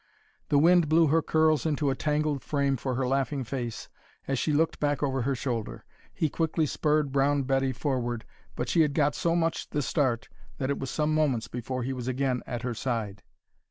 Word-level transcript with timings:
The 0.49 0.57
wind 0.57 0.89
blew 0.89 1.05
her 1.09 1.21
curls 1.21 1.63
into 1.63 1.91
a 1.91 1.95
tangled 1.95 2.41
frame 2.43 2.75
for 2.75 2.95
her 2.95 3.07
laughing 3.07 3.43
face 3.43 3.87
as 4.27 4.39
she 4.39 4.51
looked 4.51 4.79
back 4.79 5.03
over 5.03 5.21
her 5.21 5.35
shoulder. 5.35 5.85
He 6.11 6.27
quickly 6.27 6.65
spurred 6.65 7.11
Brown 7.11 7.43
Betty 7.43 7.71
forward, 7.71 8.25
but 8.55 8.67
she 8.67 8.81
had 8.81 8.95
got 8.95 9.13
so 9.13 9.35
much 9.35 9.69
the 9.69 9.83
start 9.83 10.27
that 10.57 10.71
it 10.71 10.79
was 10.79 10.89
some 10.89 11.13
moments 11.13 11.47
before 11.47 11.83
he 11.83 11.93
was 11.93 12.07
again 12.07 12.41
at 12.47 12.63
her 12.63 12.73
side. 12.73 13.21